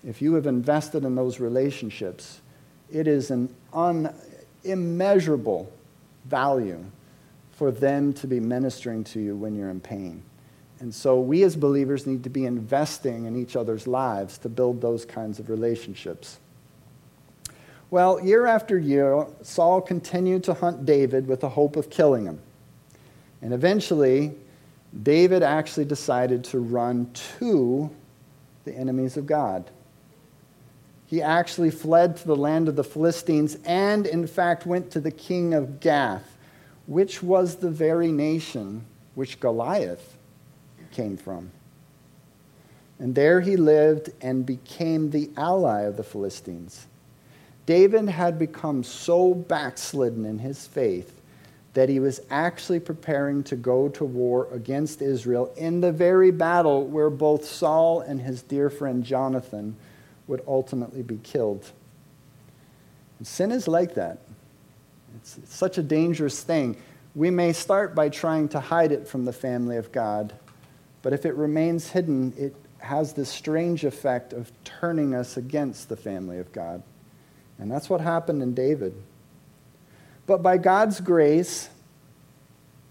[0.07, 2.41] if you have invested in those relationships,
[2.91, 5.67] it is an unimmeasurable
[6.25, 6.85] value
[7.53, 10.23] for them to be ministering to you when you're in pain.
[10.79, 14.81] And so we as believers need to be investing in each other's lives to build
[14.81, 16.39] those kinds of relationships.
[17.91, 22.41] Well, year after year, Saul continued to hunt David with the hope of killing him.
[23.43, 24.35] And eventually,
[25.03, 27.91] David actually decided to run to
[28.65, 29.71] the enemies of God.
[31.07, 35.13] He actually fled to the land of the Philistines and, in fact, went to the
[35.13, 36.37] king of Gath,
[36.87, 40.17] which was the very nation which Goliath
[40.91, 41.53] came from.
[42.99, 46.87] And there he lived and became the ally of the Philistines.
[47.67, 51.21] David had become so backslidden in his faith
[51.75, 56.87] that he was actually preparing to go to war against Israel in the very battle
[56.87, 59.77] where both Saul and his dear friend Jonathan
[60.27, 61.71] would ultimately be killed.
[63.19, 64.21] And sin is like that.
[65.17, 66.77] It's, it's such a dangerous thing.
[67.15, 70.33] We may start by trying to hide it from the family of God,
[71.03, 75.97] but if it remains hidden, it has this strange effect of turning us against the
[75.97, 76.83] family of God.
[77.59, 78.95] And that's what happened in David.
[80.27, 81.69] But by God's grace,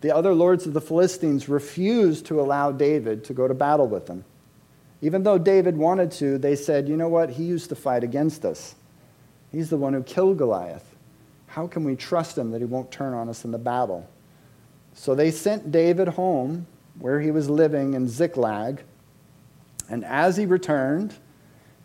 [0.01, 4.07] the other lords of the Philistines refused to allow David to go to battle with
[4.07, 4.23] them.
[5.01, 7.31] Even though David wanted to, they said, you know what?
[7.31, 8.75] He used to fight against us.
[9.51, 10.95] He's the one who killed Goliath.
[11.47, 14.09] How can we trust him that he won't turn on us in the battle?
[14.93, 16.67] So they sent David home
[16.99, 18.81] where he was living in Ziklag.
[19.89, 21.13] And as he returned,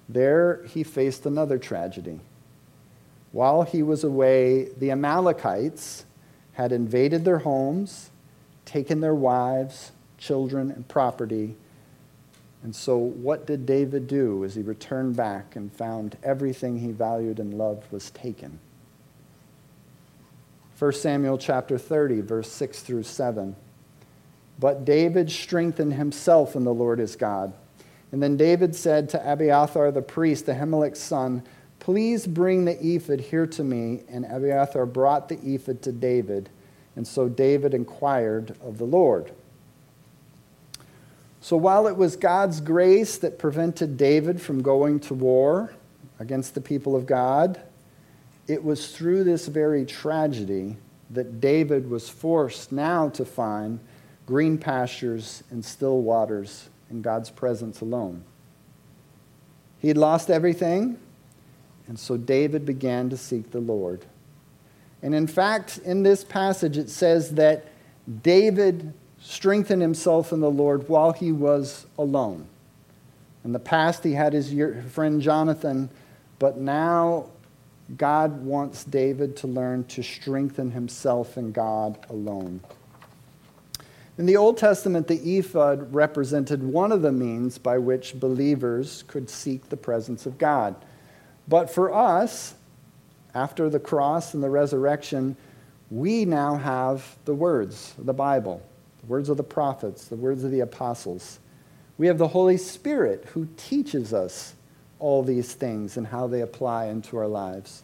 [0.09, 2.21] there he faced another tragedy.
[3.33, 6.05] While he was away, the Amalekites
[6.53, 8.11] had invaded their homes,
[8.65, 11.57] taken their wives, children, and property.
[12.63, 17.39] And so, what did David do as he returned back and found everything he valued
[17.39, 18.59] and loved was taken?
[20.79, 23.55] 1 Samuel chapter 30, verse 6 through 7.
[24.59, 27.53] But David strengthened himself in the Lord his God.
[28.13, 31.43] And then David said to Abiathar the priest, Ahimelech's son,
[31.91, 34.03] Please bring the ephod here to me.
[34.09, 36.49] And Abiathar brought the ephod to David.
[36.95, 39.33] And so David inquired of the Lord.
[41.41, 45.75] So while it was God's grace that prevented David from going to war
[46.21, 47.61] against the people of God,
[48.47, 50.77] it was through this very tragedy
[51.11, 53.81] that David was forced now to find
[54.27, 58.23] green pastures and still waters in God's presence alone.
[59.81, 60.97] He had lost everything,
[61.91, 64.05] and so David began to seek the Lord.
[65.03, 67.67] And in fact, in this passage, it says that
[68.23, 72.47] David strengthened himself in the Lord while he was alone.
[73.45, 74.55] In the past, he had his
[74.93, 75.91] friend Jonathan,
[76.39, 77.27] but now
[77.97, 82.61] God wants David to learn to strengthen himself in God alone.
[84.17, 89.29] In the Old Testament, the ephod represented one of the means by which believers could
[89.29, 90.77] seek the presence of God.
[91.51, 92.55] But for us,
[93.35, 95.37] after the cross and the resurrection,
[95.91, 98.63] we now have the words of the Bible,
[99.01, 101.41] the words of the prophets, the words of the apostles.
[101.99, 104.55] We have the Holy Spirit who teaches us
[105.01, 107.83] all these things and how they apply into our lives.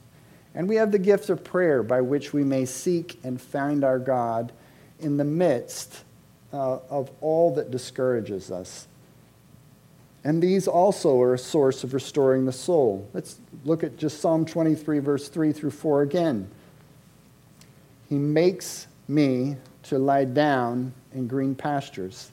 [0.55, 3.99] And we have the gift of prayer by which we may seek and find our
[3.99, 4.53] God
[5.01, 6.05] in the midst
[6.53, 8.87] uh, of all that discourages us.
[10.27, 13.09] And these also are a source of restoring the soul.
[13.15, 16.51] Let's look at just Psalm 23, verse 3 through 4 again.
[18.09, 22.33] He makes me to lie down in green pastures.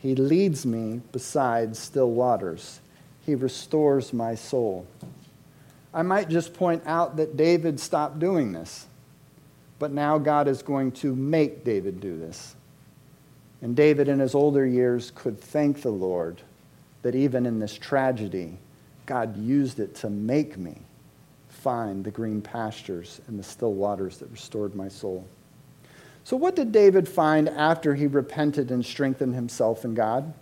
[0.00, 2.80] He leads me beside still waters.
[3.24, 4.84] He restores my soul.
[5.94, 8.84] I might just point out that David stopped doing this,
[9.78, 12.56] but now God is going to make David do this.
[13.62, 16.42] And David, in his older years, could thank the Lord
[17.02, 18.58] that even in this tragedy,
[19.06, 20.76] God used it to make me
[21.48, 25.26] find the green pastures and the still waters that restored my soul.
[26.24, 30.32] So, what did David find after he repented and strengthened himself in God?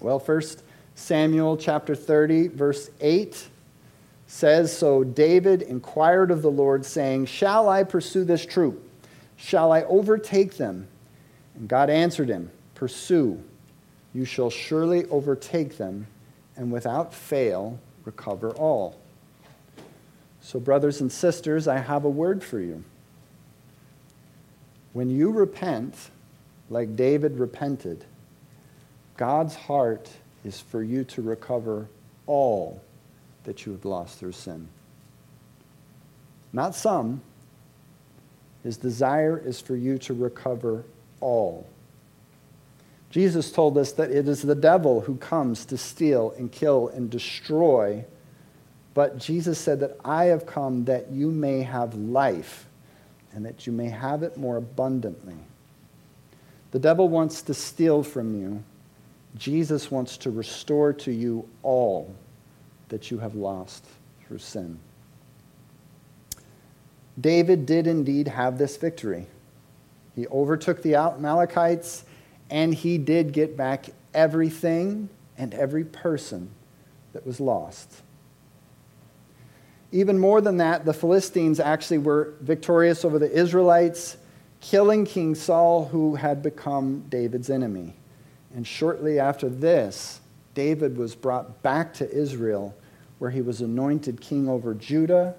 [0.00, 0.62] Well, first,
[0.94, 3.48] Samuel chapter 30, verse 8
[4.26, 8.82] says So David inquired of the Lord, saying, Shall I pursue this troop?
[9.36, 10.88] Shall I overtake them?
[11.54, 13.42] And God answered him, Pursue
[14.14, 16.06] you shall surely overtake them,
[16.56, 18.98] and without fail recover all.
[20.40, 22.82] So, brothers and sisters, I have a word for you.
[24.92, 25.94] When you repent,
[26.70, 28.04] like David repented,
[29.16, 30.08] God's heart
[30.44, 31.86] is for you to recover
[32.26, 32.80] all
[33.44, 34.68] that you have lost through sin.
[36.52, 37.20] Not some.
[38.62, 40.84] His desire is for you to recover
[41.20, 41.66] all.
[43.10, 47.10] Jesus told us that it is the devil who comes to steal and kill and
[47.10, 48.04] destroy.
[48.92, 52.66] But Jesus said that I have come that you may have life
[53.32, 55.36] and that you may have it more abundantly.
[56.70, 58.62] The devil wants to steal from you.
[59.36, 62.14] Jesus wants to restore to you all
[62.88, 63.84] that you have lost
[64.26, 64.78] through sin.
[67.18, 69.26] David did indeed have this victory.
[70.14, 72.04] He overtook the Amalekites
[72.50, 76.50] and he did get back everything and every person
[77.12, 78.02] that was lost.
[79.90, 84.18] Even more than that, the Philistines actually were victorious over the Israelites,
[84.60, 87.94] killing King Saul, who had become David's enemy.
[88.54, 90.20] And shortly after this,
[90.54, 92.74] David was brought back to Israel,
[93.18, 95.34] where he was anointed king over Judah,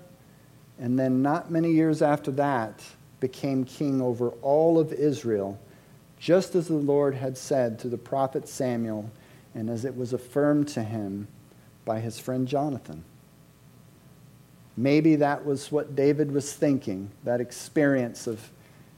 [0.79, 2.81] and then, not many years after that,
[3.19, 5.59] became king over all of Israel
[6.19, 9.09] just as the Lord had said to the prophet Samuel,
[9.55, 11.27] and as it was affirmed to him
[11.85, 13.03] by his friend Jonathan.
[14.77, 18.51] Maybe that was what David was thinking, that experience of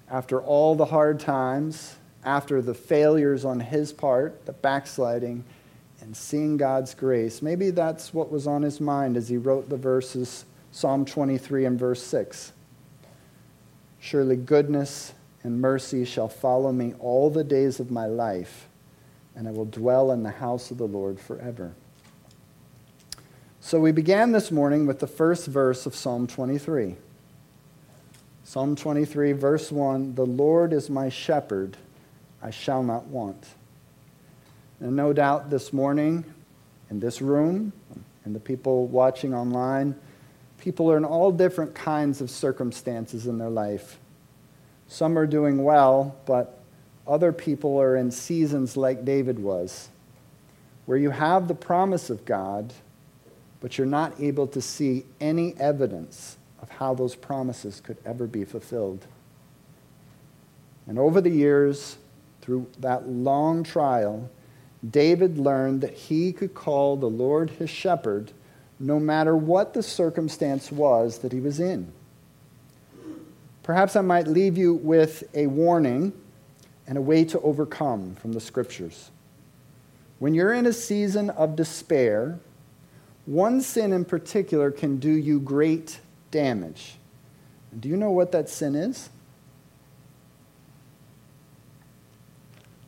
[0.09, 1.95] after all the hard times,
[2.26, 5.43] after the failures on his part, the backsliding,
[6.01, 7.41] and seeing God's grace.
[7.41, 11.80] Maybe that's what was on his mind as he wrote the verses, Psalm 23 and
[11.80, 12.51] verse 6.
[13.99, 15.13] Surely goodness
[15.44, 18.68] and mercy shall follow me all the days of my life,
[19.36, 21.74] and I will dwell in the house of the Lord forever.
[23.60, 26.96] So we began this morning with the first verse of Psalm 23.
[28.44, 31.78] Psalm 23, verse 1 The Lord is my shepherd,
[32.42, 33.48] I shall not want.
[34.80, 36.26] And no doubt this morning,
[36.89, 37.72] in this room,
[38.26, 39.96] and the people watching online,
[40.58, 44.00] people are in all different kinds of circumstances in their life.
[44.92, 46.60] Some are doing well, but
[47.08, 49.88] other people are in seasons like David was,
[50.86, 52.74] where you have the promise of God,
[53.62, 58.44] but you're not able to see any evidence of how those promises could ever be
[58.44, 59.06] fulfilled.
[60.88, 61.96] And over the years,
[62.42, 64.30] through that long trial,
[64.88, 68.34] David learned that he could call the Lord his shepherd
[68.78, 71.94] no matter what the circumstance was that he was in.
[73.64, 76.14] Perhaps I might leave you with a warning
[76.88, 79.12] and a way to overcome from the scriptures.
[80.20, 82.39] When you're in a season of despair,
[83.26, 85.99] one sin in particular can do you great
[86.32, 86.95] damage.
[87.80, 89.09] Do you know what that sin is?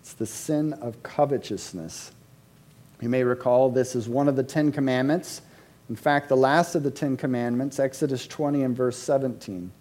[0.01, 2.11] It's the sin of covetousness.
[2.99, 5.41] You may recall this is one of the Ten Commandments.
[5.89, 9.71] In fact, the last of the Ten Commandments, Exodus 20 and verse 17.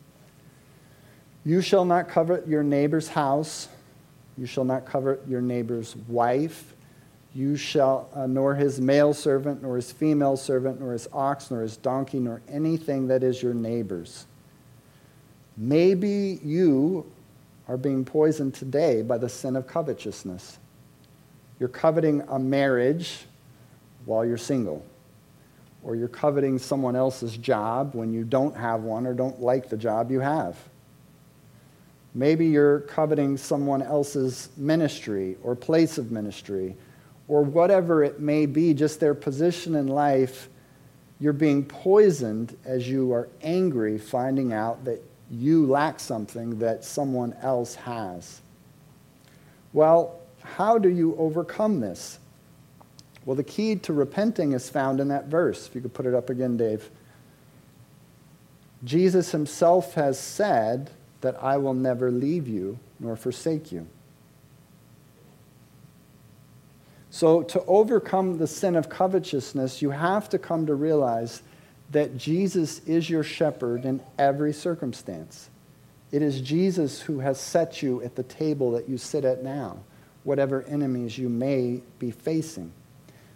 [1.45, 3.69] You shall not covet your neighbor's house.
[4.39, 6.75] You shall not covet your neighbor's wife.
[7.35, 11.63] You shall, uh, nor his male servant, nor his female servant, nor his ox, nor
[11.63, 14.27] his donkey, nor anything that is your neighbor's.
[15.57, 17.11] Maybe you
[17.69, 20.59] are being poisoned today by the sin of covetousness.
[21.59, 23.25] You're coveting a marriage
[24.05, 24.85] while you're single,
[25.83, 29.77] or you're coveting someone else's job when you don't have one or don't like the
[29.77, 30.57] job you have.
[32.15, 36.77] Maybe you're coveting someone else's ministry or place of ministry
[37.29, 40.49] or whatever it may be, just their position in life.
[41.21, 47.35] You're being poisoned as you are angry, finding out that you lack something that someone
[47.41, 48.43] else has.
[49.73, 52.19] Well, how do you overcome this?
[53.25, 55.67] Well, the key to repenting is found in that verse.
[55.67, 56.91] If you could put it up again, Dave.
[58.85, 60.91] Jesus himself has said,
[61.23, 63.87] that I will never leave you nor forsake you.
[67.11, 71.43] So, to overcome the sin of covetousness, you have to come to realize
[71.91, 75.51] that Jesus is your shepherd in every circumstance.
[76.11, 79.79] It is Jesus who has set you at the table that you sit at now,
[80.25, 82.73] whatever enemies you may be facing.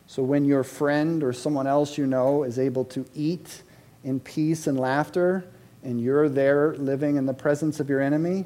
[0.06, 3.62] So, when your friend or someone else you know is able to eat
[4.04, 5.44] in peace and laughter,
[5.86, 8.44] and you're there living in the presence of your enemy,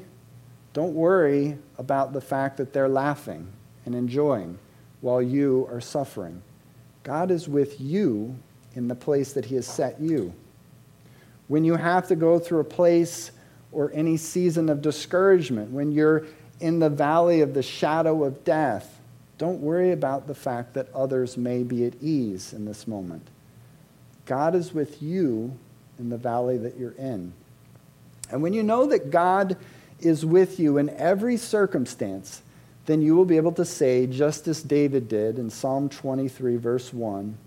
[0.73, 3.47] don't worry about the fact that they're laughing
[3.85, 4.59] and enjoying
[5.01, 6.43] while you are suffering.
[7.03, 8.37] God is with you
[8.75, 10.33] in the place that He has set you.
[11.47, 13.31] When you have to go through a place
[13.71, 16.27] or any season of discouragement, when you're
[16.59, 18.99] in the valley of the shadow of death,
[19.39, 23.27] don't worry about the fact that others may be at ease in this moment.
[24.27, 25.57] God is with you
[25.99, 27.33] in the valley that you're in.
[28.29, 29.57] And when you know that God
[29.99, 32.41] is with you in every circumstance,
[32.85, 36.93] then you will be able to say, just as David did in Psalm 23, verse
[36.93, 37.37] 1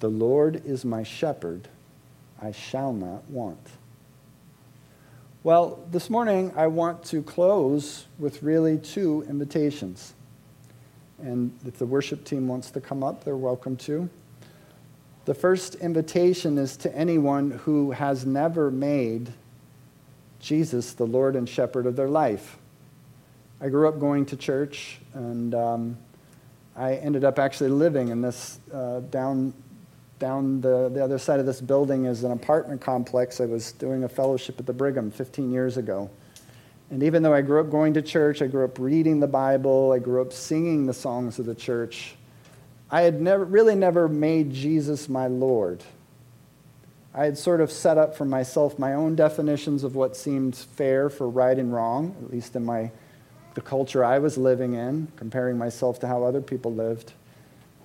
[0.00, 1.68] The Lord is my shepherd,
[2.40, 3.66] I shall not want.
[5.42, 10.14] Well, this morning I want to close with really two invitations.
[11.20, 14.08] And if the worship team wants to come up, they're welcome to.
[15.24, 19.32] The first invitation is to anyone who has never made
[20.38, 22.58] Jesus the Lord and Shepherd of their life.
[23.60, 25.96] I grew up going to church, and um,
[26.76, 29.54] I ended up actually living in this uh, down
[30.18, 33.40] down the, the other side of this building is an apartment complex.
[33.40, 36.08] I was doing a fellowship at the Brigham 15 years ago.
[36.90, 39.92] And even though I grew up going to church, I grew up reading the Bible,
[39.92, 42.14] I grew up singing the songs of the church,
[42.94, 45.82] I had never, really never made Jesus my Lord.
[47.12, 51.10] I had sort of set up for myself my own definitions of what seemed fair
[51.10, 52.92] for right and wrong, at least in my,
[53.54, 57.14] the culture I was living in, comparing myself to how other people lived.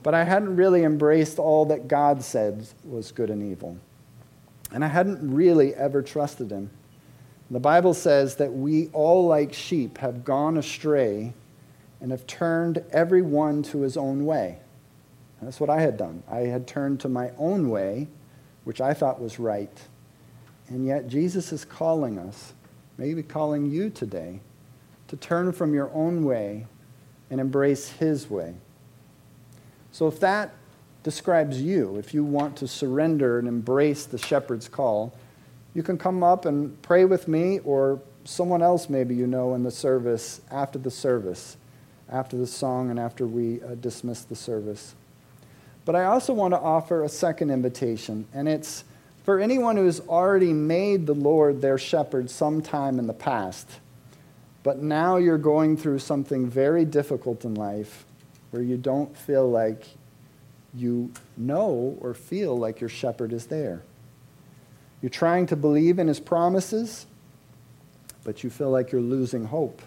[0.03, 3.79] But I hadn't really embraced all that God said was good and evil.
[4.71, 6.69] And I hadn't really ever trusted Him.
[7.49, 11.33] The Bible says that we all, like sheep, have gone astray
[11.99, 14.59] and have turned every one to his own way.
[15.41, 16.23] That's what I had done.
[16.29, 18.07] I had turned to my own way
[18.69, 19.75] which I thought was right.
[20.67, 22.53] And yet, Jesus is calling us,
[22.99, 24.41] maybe calling you today,
[25.07, 26.67] to turn from your own way
[27.31, 28.53] and embrace His way.
[29.91, 30.53] So, if that
[31.01, 35.13] describes you, if you want to surrender and embrace the shepherd's call,
[35.73, 39.63] you can come up and pray with me or someone else maybe you know in
[39.63, 41.57] the service after the service,
[42.07, 44.93] after the song, and after we uh, dismiss the service.
[45.89, 48.83] But I also want to offer a second invitation, and it's
[49.23, 53.67] for anyone who has already made the Lord their shepherd sometime in the past,
[54.61, 58.05] but now you're going through something very difficult in life
[58.51, 59.83] where you don't feel like
[60.75, 63.81] you know or feel like your shepherd is there.
[65.01, 67.07] You're trying to believe in his promises,
[68.23, 69.81] but you feel like you're losing hope.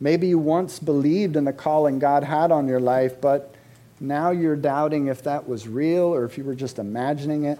[0.00, 3.54] Maybe you once believed in the calling God had on your life, but
[4.02, 7.58] now you're doubting if that was real or if you were just imagining it.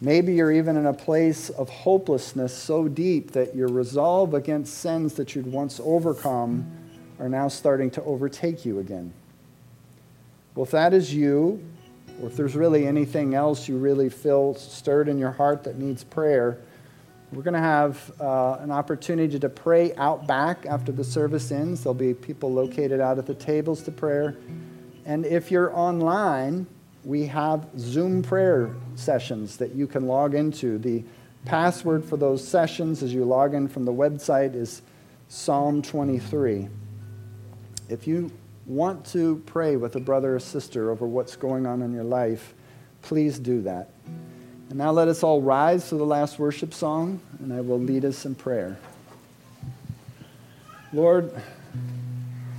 [0.00, 5.14] Maybe you're even in a place of hopelessness so deep that your resolve against sins
[5.14, 6.70] that you'd once overcome
[7.18, 9.12] are now starting to overtake you again.
[10.54, 11.64] Well, if that is you,
[12.22, 16.04] or if there's really anything else you really feel stirred in your heart that needs
[16.04, 16.58] prayer,
[17.32, 21.82] we're going to have uh, an opportunity to pray out back after the service ends.
[21.82, 24.36] There'll be people located out at the tables to prayer.
[25.06, 26.66] And if you're online,
[27.04, 30.78] we have Zoom prayer sessions that you can log into.
[30.78, 31.04] The
[31.44, 34.82] password for those sessions as you log in from the website is
[35.28, 36.68] Psalm 23.
[37.88, 38.32] If you
[38.66, 42.52] want to pray with a brother or sister over what's going on in your life,
[43.02, 43.90] please do that.
[44.70, 48.04] And now let us all rise for the last worship song, and I will lead
[48.04, 48.76] us in prayer.
[50.92, 51.30] Lord,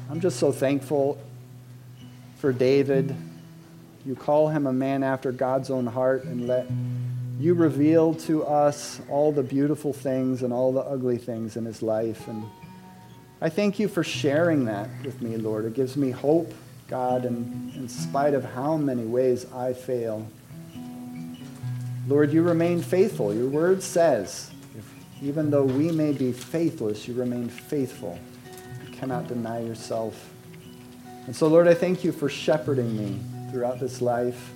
[0.09, 1.19] I'm just so thankful
[2.37, 3.15] for David.
[4.05, 6.67] You call him a man after God's own heart and let
[7.39, 11.81] you reveal to us all the beautiful things and all the ugly things in his
[11.81, 12.27] life.
[12.27, 12.45] And
[13.41, 15.65] I thank you for sharing that with me, Lord.
[15.65, 16.53] It gives me hope,
[16.87, 20.27] God, and in spite of how many ways I fail.
[22.07, 23.33] Lord, you remain faithful.
[23.33, 24.89] Your word says, if,
[25.21, 28.17] even though we may be faithless, you remain faithful.
[28.85, 30.33] You cannot deny yourself.
[31.27, 33.19] And so, Lord, I thank you for shepherding me
[33.51, 34.53] throughout this life,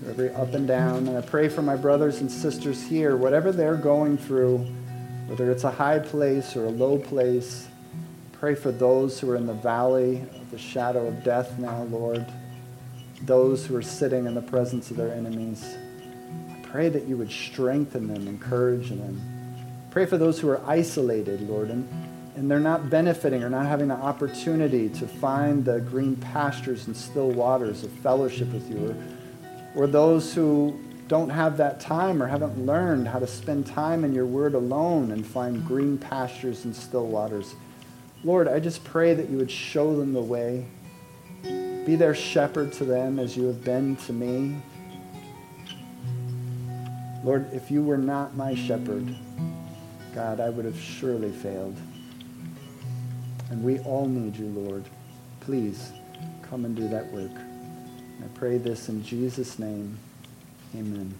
[0.00, 1.08] through every up and down.
[1.08, 4.58] And I pray for my brothers and sisters here, whatever they're going through,
[5.28, 7.68] whether it's a high place or a low place.
[8.32, 12.24] Pray for those who are in the valley of the shadow of death now, Lord.
[13.22, 15.74] Those who are sitting in the presence of their enemies.
[16.50, 19.20] I pray that you would strengthen them, encourage them.
[19.90, 21.88] Pray for those who are isolated, Lord, and
[22.38, 26.96] and they're not benefiting or not having the opportunity to find the green pastures and
[26.96, 28.96] still waters of fellowship with you,
[29.74, 30.78] or, or those who
[31.08, 35.10] don't have that time or haven't learned how to spend time in your word alone
[35.10, 37.56] and find green pastures and still waters.
[38.22, 40.64] Lord, I just pray that you would show them the way.
[41.42, 44.62] Be their shepherd to them as you have been to me.
[47.24, 49.12] Lord, if you were not my shepherd,
[50.14, 51.76] God, I would have surely failed.
[53.50, 54.84] And we all need you, Lord.
[55.40, 55.92] Please
[56.42, 57.32] come and do that work.
[57.32, 59.98] I pray this in Jesus' name.
[60.74, 61.14] Amen.